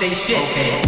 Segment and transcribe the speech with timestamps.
[0.00, 0.38] they shit.
[0.50, 0.79] Okay.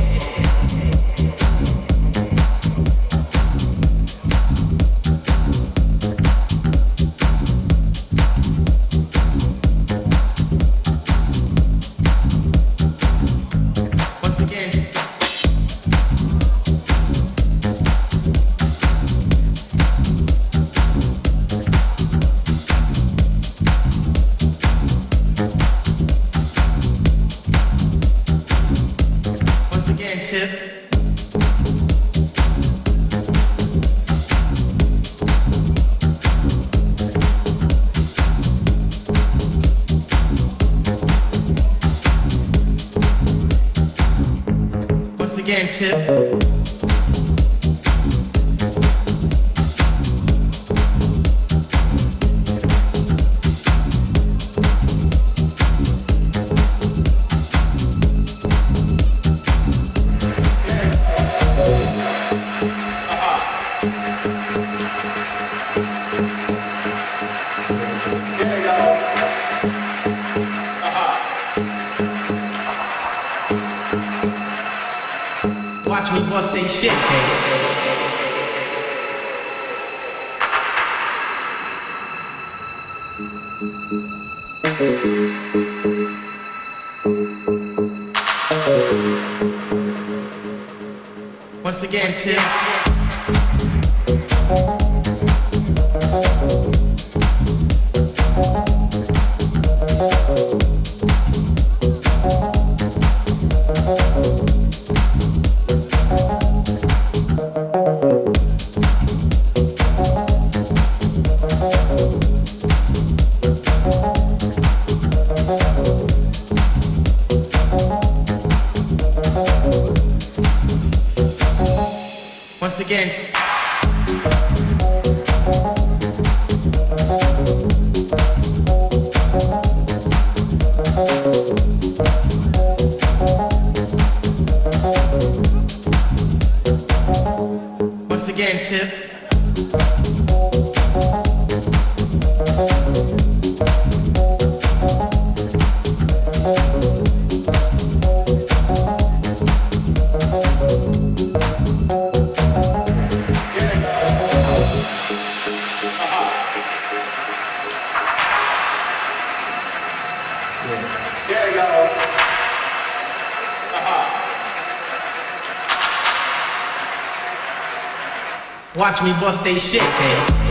[168.92, 170.41] Watch me bust they shit, okay?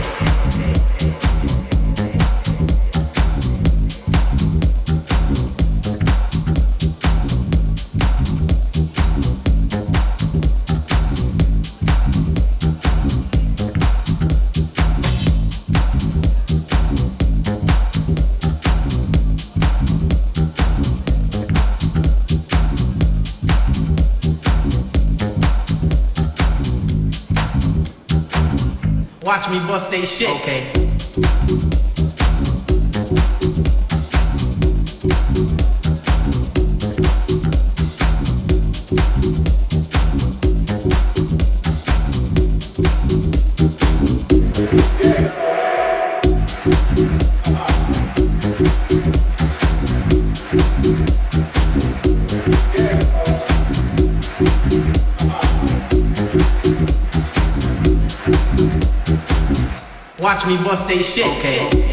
[29.24, 30.30] Watch me bust they shit.
[30.40, 31.71] Okay.
[60.52, 61.26] Me bust they shit.
[61.38, 61.91] Okay.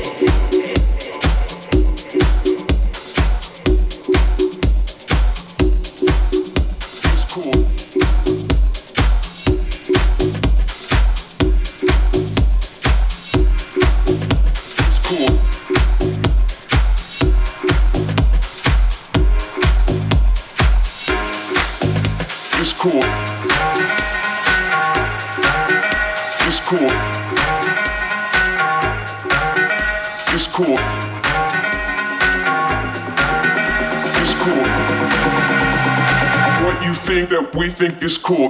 [37.69, 38.49] Think is cool.